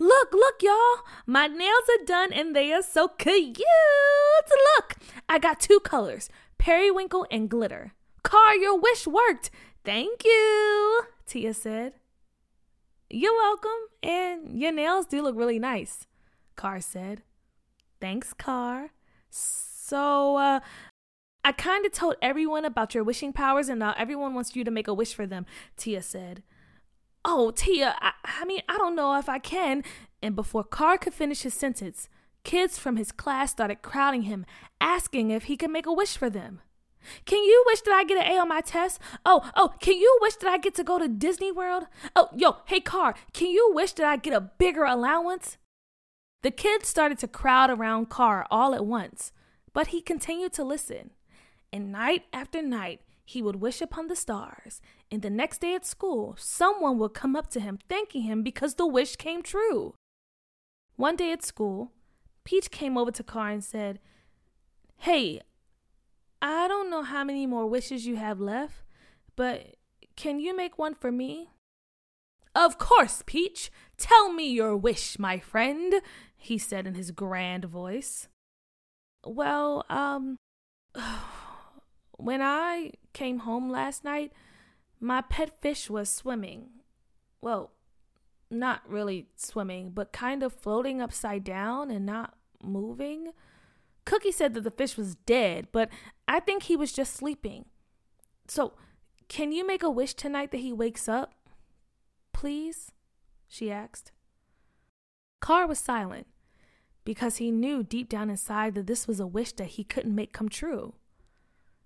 Look, 0.00 0.32
look, 0.32 0.60
y'all! 0.62 1.04
My 1.26 1.46
nails 1.46 1.88
are 1.88 2.04
done 2.04 2.32
and 2.32 2.56
they 2.56 2.72
are 2.72 2.82
so 2.82 3.06
cute! 3.06 3.60
Look! 4.76 4.96
I 5.28 5.38
got 5.38 5.60
two 5.60 5.78
colors 5.78 6.28
periwinkle 6.58 7.24
and 7.30 7.48
glitter. 7.48 7.92
Carr, 8.24 8.56
your 8.56 8.76
wish 8.76 9.06
worked! 9.06 9.52
Thank 9.88 10.22
you, 10.22 11.00
Tia 11.24 11.54
said. 11.54 11.94
You're 13.08 13.32
welcome, 13.32 13.70
and 14.02 14.60
your 14.60 14.70
nails 14.70 15.06
do 15.06 15.22
look 15.22 15.34
really 15.34 15.58
nice, 15.58 16.06
Carr 16.56 16.82
said. 16.82 17.22
Thanks, 17.98 18.34
Carr. 18.34 18.90
So, 19.30 20.36
uh, 20.36 20.60
I 21.42 21.52
kind 21.52 21.86
of 21.86 21.92
told 21.92 22.16
everyone 22.20 22.66
about 22.66 22.94
your 22.94 23.02
wishing 23.02 23.32
powers, 23.32 23.70
and 23.70 23.78
now 23.78 23.94
everyone 23.96 24.34
wants 24.34 24.54
you 24.54 24.62
to 24.62 24.70
make 24.70 24.88
a 24.88 24.92
wish 24.92 25.14
for 25.14 25.26
them, 25.26 25.46
Tia 25.78 26.02
said. 26.02 26.42
Oh, 27.24 27.50
Tia, 27.50 27.96
I, 27.98 28.12
I 28.42 28.44
mean, 28.44 28.60
I 28.68 28.76
don't 28.76 28.94
know 28.94 29.18
if 29.18 29.30
I 29.30 29.38
can. 29.38 29.82
And 30.22 30.36
before 30.36 30.64
Carr 30.64 30.98
could 30.98 31.14
finish 31.14 31.44
his 31.44 31.54
sentence, 31.54 32.10
kids 32.44 32.78
from 32.78 32.98
his 32.98 33.10
class 33.10 33.52
started 33.52 33.80
crowding 33.80 34.24
him, 34.24 34.44
asking 34.82 35.30
if 35.30 35.44
he 35.44 35.56
could 35.56 35.70
make 35.70 35.86
a 35.86 35.94
wish 35.94 36.14
for 36.14 36.28
them. 36.28 36.60
Can 37.24 37.42
you 37.42 37.62
wish 37.66 37.80
that 37.82 37.94
I 37.94 38.04
get 38.04 38.18
an 38.18 38.32
A 38.32 38.38
on 38.38 38.48
my 38.48 38.60
test? 38.60 39.00
Oh, 39.24 39.48
oh, 39.54 39.72
can 39.80 39.96
you 39.96 40.18
wish 40.20 40.36
that 40.36 40.50
I 40.50 40.58
get 40.58 40.74
to 40.76 40.84
go 40.84 40.98
to 40.98 41.08
Disney 41.08 41.52
World? 41.52 41.86
Oh, 42.16 42.28
yo, 42.36 42.56
hey, 42.66 42.80
Carr, 42.80 43.14
can 43.32 43.48
you 43.48 43.70
wish 43.74 43.92
that 43.92 44.06
I 44.06 44.16
get 44.16 44.32
a 44.32 44.40
bigger 44.40 44.84
allowance? 44.84 45.56
The 46.42 46.50
kids 46.50 46.88
started 46.88 47.18
to 47.18 47.28
crowd 47.28 47.70
around 47.70 48.10
Carr 48.10 48.46
all 48.50 48.74
at 48.74 48.86
once, 48.86 49.32
but 49.72 49.88
he 49.88 50.00
continued 50.00 50.52
to 50.54 50.64
listen. 50.64 51.10
And 51.72 51.92
night 51.92 52.24
after 52.32 52.62
night, 52.62 53.00
he 53.24 53.42
would 53.42 53.56
wish 53.56 53.82
upon 53.82 54.06
the 54.06 54.16
stars. 54.16 54.80
And 55.10 55.20
the 55.20 55.30
next 55.30 55.60
day 55.60 55.74
at 55.74 55.84
school, 55.84 56.34
someone 56.38 56.98
would 56.98 57.12
come 57.12 57.36
up 57.36 57.50
to 57.50 57.60
him 57.60 57.78
thanking 57.88 58.22
him 58.22 58.42
because 58.42 58.74
the 58.74 58.86
wish 58.86 59.16
came 59.16 59.42
true. 59.42 59.94
One 60.96 61.16
day 61.16 61.32
at 61.32 61.44
school, 61.44 61.92
Peach 62.44 62.70
came 62.70 62.96
over 62.96 63.10
to 63.10 63.22
Carr 63.22 63.50
and 63.50 63.62
said, 63.62 63.98
Hey, 64.96 65.42
I 66.40 66.68
don't 66.68 66.90
know 66.90 67.02
how 67.02 67.24
many 67.24 67.46
more 67.46 67.66
wishes 67.66 68.06
you 68.06 68.16
have 68.16 68.40
left, 68.40 68.82
but 69.36 69.76
can 70.16 70.40
you 70.40 70.56
make 70.56 70.78
one 70.78 70.94
for 70.94 71.10
me? 71.10 71.50
Of 72.54 72.78
course, 72.78 73.22
Peach. 73.26 73.70
Tell 73.96 74.32
me 74.32 74.48
your 74.48 74.76
wish, 74.76 75.18
my 75.18 75.38
friend, 75.38 75.94
he 76.36 76.58
said 76.58 76.86
in 76.86 76.94
his 76.94 77.10
grand 77.10 77.64
voice. 77.64 78.28
Well, 79.24 79.84
um, 79.88 80.38
when 82.16 82.42
I 82.42 82.92
came 83.12 83.40
home 83.40 83.70
last 83.70 84.04
night, 84.04 84.32
my 85.00 85.20
pet 85.20 85.60
fish 85.60 85.88
was 85.88 86.10
swimming. 86.10 86.70
Well, 87.40 87.70
not 88.50 88.88
really 88.88 89.28
swimming, 89.36 89.90
but 89.90 90.12
kind 90.12 90.42
of 90.42 90.52
floating 90.52 91.00
upside 91.00 91.44
down 91.44 91.90
and 91.90 92.06
not 92.06 92.34
moving. 92.62 93.32
Cookie 94.08 94.32
said 94.32 94.54
that 94.54 94.62
the 94.64 94.70
fish 94.70 94.96
was 94.96 95.16
dead, 95.16 95.68
but 95.70 95.90
I 96.26 96.40
think 96.40 96.62
he 96.62 96.76
was 96.76 96.94
just 96.94 97.12
sleeping. 97.12 97.66
So, 98.46 98.72
can 99.28 99.52
you 99.52 99.66
make 99.66 99.82
a 99.82 99.90
wish 99.90 100.14
tonight 100.14 100.50
that 100.50 100.62
he 100.62 100.72
wakes 100.72 101.10
up? 101.10 101.34
Please? 102.32 102.90
she 103.48 103.70
asked. 103.70 104.12
Carr 105.40 105.66
was 105.66 105.78
silent 105.78 106.26
because 107.04 107.36
he 107.36 107.50
knew 107.50 107.82
deep 107.82 108.08
down 108.08 108.30
inside 108.30 108.74
that 108.76 108.86
this 108.86 109.06
was 109.06 109.20
a 109.20 109.26
wish 109.26 109.52
that 109.52 109.76
he 109.76 109.84
couldn't 109.84 110.14
make 110.14 110.32
come 110.32 110.48
true. 110.48 110.94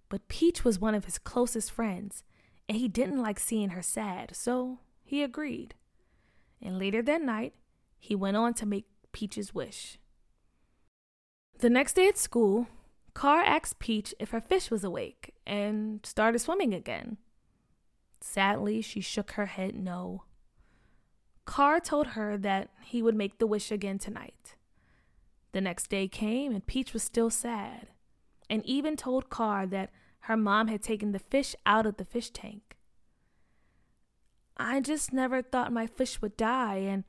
But 0.09 0.29
Peach 0.29 0.64
was 0.64 0.79
one 0.79 0.95
of 0.95 1.07
his 1.07 1.19
closest 1.19 1.73
friends, 1.73 2.23
and 2.69 2.79
he 2.79 2.87
didn't 2.87 3.21
like 3.21 3.41
seeing 3.41 3.71
her 3.71 3.83
sad, 3.83 4.37
so 4.37 4.79
he 5.02 5.25
agreed. 5.25 5.75
And 6.62 6.79
later 6.79 7.02
that 7.02 7.23
night, 7.23 7.55
he 7.99 8.14
went 8.14 8.37
on 8.37 8.55
to 8.55 8.64
make 8.64 8.87
Peach's 9.11 9.52
wish. 9.52 9.99
The 11.62 11.71
next 11.71 11.92
day 11.92 12.09
at 12.09 12.19
school, 12.19 12.66
Carr 13.14 13.40
asked 13.45 13.78
Peach 13.78 14.12
if 14.19 14.31
her 14.31 14.40
fish 14.40 14.69
was 14.69 14.83
awake 14.83 15.33
and 15.47 16.04
started 16.04 16.40
swimming 16.40 16.75
again. 16.75 17.19
Sadly, 18.21 18.83
she 18.83 19.00
shook 19.00 19.33
her 19.33 19.47
head 19.47 19.76
no. 19.76 20.25
Carr 21.45 21.78
told 21.78 22.09
her 22.09 22.37
that 22.37 22.71
he 22.83 23.00
would 23.00 23.14
make 23.14 23.38
the 23.38 23.47
wish 23.47 23.71
again 23.71 24.00
tonight. 24.00 24.57
The 25.52 25.61
next 25.61 25.88
day 25.88 26.09
came 26.09 26.50
and 26.52 26.66
Peach 26.66 26.92
was 26.92 27.04
still 27.04 27.31
sad, 27.31 27.87
and 28.50 28.66
even 28.66 28.97
told 28.97 29.31
Carr 29.31 29.64
that 29.69 29.90
her 30.23 30.37
mom 30.37 30.66
had 30.66 30.83
taken 30.83 31.12
the 31.12 31.21
fish 31.21 31.54
out 31.64 31.87
of 31.87 31.97
the 31.97 32.04
fish 32.04 32.31
tank. 32.31 32.76
I 34.57 34.81
just 34.81 35.12
never 35.12 35.42
thought 35.42 35.73
my 35.73 35.87
fish 35.87 36.21
would 36.21 36.37
die, 36.37 36.78
and 36.78 37.04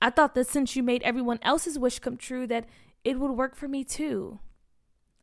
I 0.00 0.08
thought 0.08 0.34
that 0.36 0.46
since 0.46 0.74
you 0.74 0.82
made 0.82 1.02
everyone 1.02 1.38
else's 1.42 1.78
wish 1.78 1.98
come 1.98 2.16
true, 2.16 2.46
that 2.46 2.64
it 3.04 3.18
would 3.18 3.32
work 3.32 3.56
for 3.56 3.68
me 3.68 3.84
too. 3.84 4.38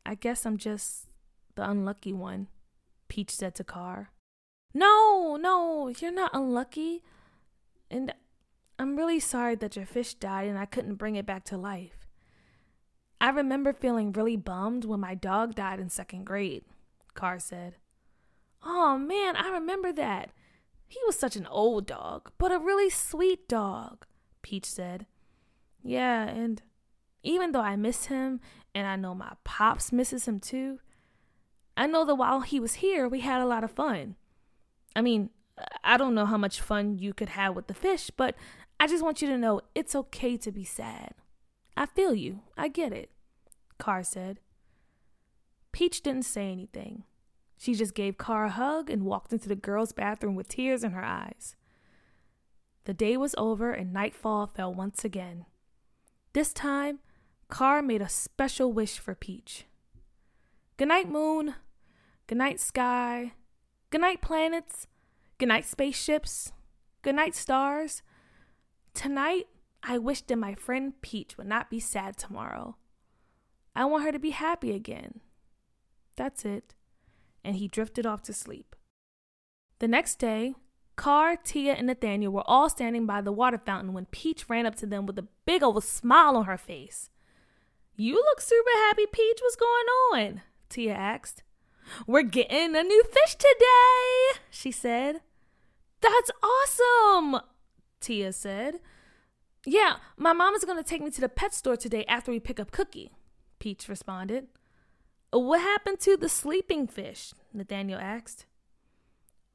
I 0.04 0.14
guess 0.14 0.46
I'm 0.46 0.56
just 0.56 1.06
the 1.54 1.68
unlucky 1.68 2.12
one, 2.12 2.48
Peach 3.08 3.30
said 3.30 3.54
to 3.56 3.64
Carr. 3.64 4.10
No, 4.74 5.36
no, 5.40 5.88
you're 5.88 6.12
not 6.12 6.30
unlucky. 6.34 7.02
And 7.90 8.14
I'm 8.78 8.96
really 8.96 9.20
sorry 9.20 9.54
that 9.56 9.76
your 9.76 9.86
fish 9.86 10.14
died 10.14 10.48
and 10.48 10.58
I 10.58 10.66
couldn't 10.66 10.94
bring 10.94 11.16
it 11.16 11.26
back 11.26 11.44
to 11.46 11.56
life. 11.56 12.06
I 13.20 13.30
remember 13.30 13.72
feeling 13.72 14.12
really 14.12 14.36
bummed 14.36 14.84
when 14.84 15.00
my 15.00 15.14
dog 15.14 15.54
died 15.54 15.80
in 15.80 15.88
second 15.88 16.24
grade, 16.24 16.64
Car 17.14 17.38
said. 17.38 17.76
Oh 18.62 18.96
man, 18.96 19.36
I 19.36 19.48
remember 19.48 19.92
that. 19.92 20.30
He 20.86 21.00
was 21.06 21.18
such 21.18 21.36
an 21.36 21.46
old 21.46 21.86
dog, 21.86 22.30
but 22.38 22.52
a 22.52 22.58
really 22.58 22.88
sweet 22.88 23.48
dog, 23.48 24.06
Peach 24.42 24.64
said. 24.64 25.06
Yeah, 25.82 26.28
and 26.28 26.62
even 27.28 27.52
though 27.52 27.60
I 27.60 27.76
miss 27.76 28.06
him 28.06 28.40
and 28.74 28.86
I 28.86 28.96
know 28.96 29.14
my 29.14 29.32
pops 29.44 29.92
misses 29.92 30.26
him 30.26 30.40
too, 30.40 30.80
I 31.76 31.86
know 31.86 32.04
that 32.06 32.14
while 32.14 32.40
he 32.40 32.58
was 32.58 32.74
here, 32.74 33.06
we 33.06 33.20
had 33.20 33.42
a 33.42 33.46
lot 33.46 33.62
of 33.62 33.70
fun. 33.70 34.16
I 34.96 35.02
mean, 35.02 35.28
I 35.84 35.98
don't 35.98 36.14
know 36.14 36.24
how 36.24 36.38
much 36.38 36.60
fun 36.60 36.98
you 36.98 37.12
could 37.12 37.28
have 37.30 37.54
with 37.54 37.66
the 37.66 37.74
fish, 37.74 38.10
but 38.16 38.34
I 38.80 38.86
just 38.86 39.04
want 39.04 39.20
you 39.20 39.28
to 39.28 39.36
know 39.36 39.60
it's 39.74 39.94
okay 39.94 40.38
to 40.38 40.50
be 40.50 40.64
sad. 40.64 41.12
I 41.76 41.84
feel 41.84 42.14
you. 42.14 42.40
I 42.56 42.68
get 42.68 42.92
it, 42.92 43.10
Car 43.78 44.02
said. 44.02 44.40
Peach 45.70 46.00
didn't 46.00 46.24
say 46.24 46.50
anything. 46.50 47.04
She 47.58 47.74
just 47.74 47.94
gave 47.94 48.16
Car 48.16 48.46
a 48.46 48.50
hug 48.50 48.88
and 48.88 49.04
walked 49.04 49.34
into 49.34 49.48
the 49.48 49.54
girls' 49.54 49.92
bathroom 49.92 50.34
with 50.34 50.48
tears 50.48 50.82
in 50.82 50.92
her 50.92 51.04
eyes. 51.04 51.56
The 52.84 52.94
day 52.94 53.18
was 53.18 53.34
over 53.36 53.72
and 53.72 53.92
nightfall 53.92 54.46
fell 54.46 54.72
once 54.72 55.04
again. 55.04 55.44
This 56.32 56.54
time, 56.54 57.00
Car 57.48 57.80
made 57.80 58.02
a 58.02 58.08
special 58.08 58.72
wish 58.72 58.98
for 58.98 59.14
Peach. 59.14 59.64
Good 60.76 60.88
night, 60.88 61.08
moon. 61.08 61.54
Good 62.26 62.38
night, 62.38 62.60
sky. 62.60 63.32
Good 63.90 64.02
night, 64.02 64.20
planets. 64.20 64.86
Good 65.38 65.48
night, 65.48 65.64
spaceships. 65.64 66.52
Good 67.02 67.14
night, 67.14 67.34
stars. 67.34 68.02
Tonight, 68.92 69.46
I 69.82 69.96
wish 69.96 70.20
that 70.22 70.36
my 70.36 70.54
friend 70.54 71.00
Peach 71.00 71.38
would 71.38 71.46
not 71.46 71.70
be 71.70 71.80
sad 71.80 72.16
tomorrow. 72.16 72.76
I 73.74 73.86
want 73.86 74.04
her 74.04 74.12
to 74.12 74.18
be 74.18 74.30
happy 74.30 74.74
again. 74.74 75.20
That's 76.16 76.44
it. 76.44 76.74
And 77.44 77.56
he 77.56 77.68
drifted 77.68 78.04
off 78.04 78.22
to 78.24 78.32
sleep. 78.32 78.76
The 79.78 79.88
next 79.88 80.16
day, 80.16 80.54
Car, 80.96 81.36
Tia, 81.36 81.74
and 81.74 81.86
Nathaniel 81.86 82.32
were 82.32 82.42
all 82.44 82.68
standing 82.68 83.06
by 83.06 83.20
the 83.20 83.32
water 83.32 83.58
fountain 83.58 83.92
when 83.94 84.06
Peach 84.06 84.48
ran 84.48 84.66
up 84.66 84.74
to 84.76 84.86
them 84.86 85.06
with 85.06 85.18
a 85.18 85.28
big 85.46 85.62
old 85.62 85.84
smile 85.84 86.36
on 86.36 86.46
her 86.46 86.58
face. 86.58 87.08
You 88.00 88.14
look 88.14 88.40
super 88.40 88.70
happy, 88.86 89.06
Peach. 89.12 89.40
What's 89.42 89.56
going 89.56 89.86
on? 90.12 90.42
Tia 90.68 90.94
asked. 90.94 91.42
We're 92.06 92.22
getting 92.22 92.76
a 92.76 92.84
new 92.84 93.02
fish 93.02 93.34
today, 93.34 94.40
she 94.50 94.70
said. 94.70 95.20
That's 96.00 96.30
awesome, 96.40 97.40
Tia 98.00 98.32
said. 98.32 98.78
Yeah, 99.66 99.96
my 100.16 100.32
mom 100.32 100.54
is 100.54 100.64
going 100.64 100.78
to 100.78 100.88
take 100.88 101.02
me 101.02 101.10
to 101.10 101.20
the 101.20 101.28
pet 101.28 101.52
store 101.52 101.76
today 101.76 102.04
after 102.04 102.30
we 102.30 102.38
pick 102.38 102.60
up 102.60 102.70
Cookie, 102.70 103.10
Peach 103.58 103.88
responded. 103.88 104.46
What 105.32 105.60
happened 105.60 105.98
to 106.00 106.16
the 106.16 106.28
sleeping 106.28 106.86
fish? 106.86 107.32
Nathaniel 107.52 107.98
asked. 107.98 108.46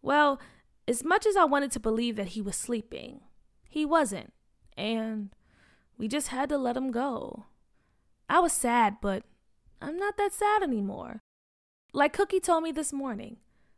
Well, 0.02 0.42
as 0.86 1.02
much 1.06 1.26
as 1.26 1.38
I 1.38 1.46
wanted 1.46 1.72
to 1.72 1.80
believe 1.80 2.18
that 2.18 2.30
he 2.30 2.42
was 2.42 2.58
sleeping, 2.58 3.22
he 3.70 3.86
wasn't, 3.86 4.34
and 4.76 5.30
we 5.98 6.10
just 6.10 6.28
had 6.28 6.50
to 6.50 6.58
let 6.58 6.76
him 6.76 6.92
go. 6.92 7.46
I 8.30 8.40
was 8.40 8.54
sad, 8.54 8.98
but 9.02 9.24
I'm 9.82 9.98
not 9.98 10.18
that 10.18 10.34
sad 10.34 10.64
anymore. 10.64 11.22
Like 11.94 12.14
Cookie 12.14 12.40
told 12.40 12.64
me 12.64 12.72
this 12.72 12.92
morning, 12.92 13.38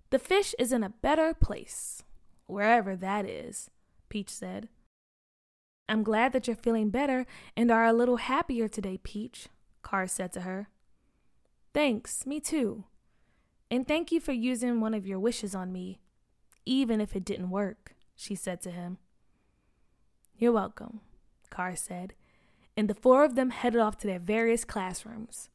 the 0.09 0.19
fish 0.19 0.55
is 0.57 0.71
in 0.71 0.83
a 0.83 0.89
better 0.89 1.33
place, 1.33 2.03
wherever 2.45 2.95
that 2.95 3.25
is, 3.25 3.69
Peach 4.09 4.29
said. 4.29 4.69
I'm 5.89 6.03
glad 6.03 6.31
that 6.33 6.47
you're 6.47 6.55
feeling 6.55 6.89
better 6.89 7.25
and 7.55 7.69
are 7.69 7.85
a 7.85 7.93
little 7.93 8.17
happier 8.17 8.67
today, 8.67 8.97
Peach, 8.97 9.49
Car 9.81 10.07
said 10.07 10.31
to 10.33 10.41
her. 10.41 10.69
Thanks, 11.73 12.25
me 12.25 12.39
too. 12.39 12.85
And 13.69 13.87
thank 13.87 14.11
you 14.11 14.19
for 14.19 14.31
using 14.31 14.79
one 14.79 14.93
of 14.93 15.05
your 15.05 15.19
wishes 15.19 15.53
on 15.53 15.71
me 15.71 15.99
even 16.65 16.99
if 16.99 17.15
it 17.15 17.25
didn't 17.25 17.49
work, 17.49 17.95
she 18.15 18.35
said 18.35 18.61
to 18.61 18.71
him. 18.71 18.97
You're 20.37 20.51
welcome, 20.51 21.01
Car 21.49 21.75
said, 21.75 22.13
and 22.77 22.89
the 22.89 22.93
four 22.95 23.23
of 23.23 23.35
them 23.35 23.49
headed 23.49 23.79
off 23.79 23.97
to 23.97 24.07
their 24.07 24.19
various 24.19 24.65
classrooms. 24.65 25.49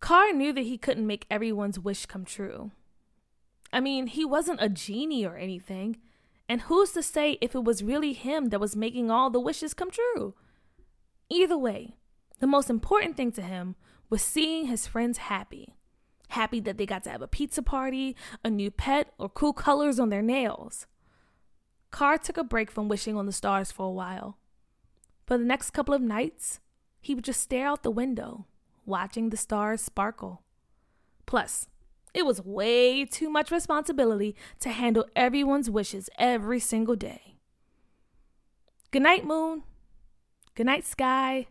Car 0.00 0.32
knew 0.32 0.52
that 0.52 0.62
he 0.62 0.78
couldn't 0.78 1.06
make 1.06 1.26
everyone's 1.30 1.78
wish 1.78 2.06
come 2.06 2.24
true. 2.24 2.70
I 3.72 3.80
mean, 3.80 4.06
he 4.06 4.24
wasn't 4.24 4.62
a 4.62 4.68
genie 4.68 5.24
or 5.24 5.36
anything, 5.36 5.96
and 6.48 6.62
who's 6.62 6.92
to 6.92 7.02
say 7.02 7.38
if 7.40 7.54
it 7.54 7.64
was 7.64 7.82
really 7.82 8.12
him 8.12 8.50
that 8.50 8.60
was 8.60 8.76
making 8.76 9.10
all 9.10 9.30
the 9.30 9.40
wishes 9.40 9.74
come 9.74 9.90
true? 9.90 10.34
Either 11.30 11.56
way, 11.56 11.96
the 12.40 12.46
most 12.46 12.68
important 12.68 13.16
thing 13.16 13.32
to 13.32 13.42
him 13.42 13.76
was 14.10 14.22
seeing 14.22 14.66
his 14.66 14.86
friends 14.86 15.18
happy 15.18 15.74
happy 16.34 16.60
that 16.60 16.76
they 16.76 16.86
got 16.86 17.04
to 17.04 17.10
have 17.10 17.22
a 17.22 17.28
pizza 17.28 17.62
party, 17.62 18.16
a 18.44 18.50
new 18.50 18.70
pet, 18.70 19.12
or 19.18 19.28
cool 19.28 19.52
colors 19.52 19.98
on 19.98 20.10
their 20.10 20.22
nails. 20.22 20.86
Car 21.90 22.18
took 22.18 22.36
a 22.36 22.44
break 22.44 22.70
from 22.70 22.88
wishing 22.88 23.16
on 23.16 23.26
the 23.26 23.32
stars 23.32 23.70
for 23.72 23.86
a 23.86 23.90
while. 23.90 24.38
For 25.26 25.38
the 25.38 25.44
next 25.44 25.70
couple 25.70 25.94
of 25.94 26.02
nights, 26.02 26.60
he 27.04 27.14
would 27.14 27.24
just 27.24 27.42
stare 27.42 27.66
out 27.66 27.82
the 27.82 27.90
window, 27.90 28.46
watching 28.86 29.28
the 29.28 29.36
stars 29.36 29.82
sparkle. 29.82 30.42
Plus, 31.26 31.68
it 32.14 32.24
was 32.24 32.42
way 32.42 33.04
too 33.04 33.28
much 33.28 33.50
responsibility 33.50 34.34
to 34.60 34.70
handle 34.70 35.04
everyone's 35.14 35.68
wishes 35.68 36.08
every 36.16 36.58
single 36.58 36.96
day. 36.96 37.36
Good 38.90 39.02
night, 39.02 39.26
moon. 39.26 39.64
Good 40.54 40.64
night, 40.64 40.86
sky. 40.86 41.46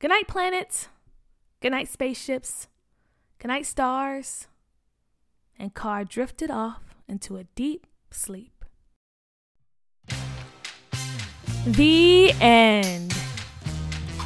Good 0.00 0.08
night, 0.08 0.26
planets. 0.26 0.88
Good 1.60 1.70
night, 1.70 1.88
spaceships. 1.88 2.66
Good 3.38 3.48
night, 3.48 3.66
stars. 3.66 4.48
And 5.56 5.72
Car 5.72 6.04
drifted 6.04 6.50
off 6.50 6.96
into 7.06 7.36
a 7.36 7.44
deep 7.54 7.86
sleep. 8.10 8.64
The 11.64 12.32
end. 12.40 13.23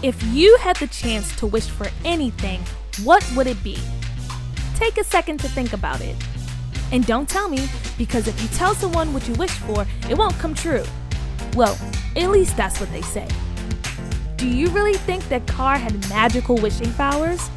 If 0.01 0.23
you 0.33 0.57
had 0.61 0.77
the 0.77 0.87
chance 0.87 1.35
to 1.37 1.47
wish 1.47 1.67
for 1.67 1.89
anything, 2.05 2.61
what 3.03 3.29
would 3.35 3.49
it 3.49 3.61
be? 3.65 3.79
Take 4.77 4.97
a 4.97 5.03
second 5.03 5.41
to 5.41 5.49
think 5.49 5.73
about 5.73 6.01
it. 6.01 6.15
And 6.93 7.05
don't 7.05 7.29
tell 7.29 7.49
me, 7.49 7.69
because 7.99 8.29
if 8.29 8.41
you 8.41 8.49
tell 8.49 8.75
someone 8.75 9.13
what 9.13 9.27
you 9.27 9.35
wish 9.35 9.51
for, 9.51 9.85
it 10.09 10.17
won't 10.17 10.39
come 10.39 10.55
true. 10.55 10.85
Well, 11.55 11.77
at 12.15 12.31
least 12.31 12.57
that's 12.57 12.79
what 12.79 12.93
they 12.93 13.03
say. 13.03 13.27
Do 14.37 14.47
you 14.47 14.69
really 14.69 14.95
think 14.95 15.29
that 15.31 15.49
Car 15.49 15.77
had 15.77 16.09
magical 16.09 16.57
wishing 16.57 16.93
powers? 16.95 17.51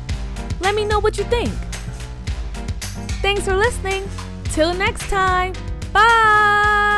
Let 0.61 0.73
me 0.73 0.83
know 0.83 0.99
what 0.99 1.19
you 1.19 1.23
think. 1.25 1.51
Thanks 3.21 3.45
for 3.45 3.55
listening. 3.55 4.09
Till 4.45 4.73
next 4.73 5.07
time. 5.09 5.53
Bye. 5.93 6.90